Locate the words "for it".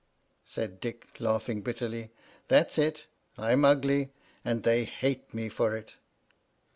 5.47-5.97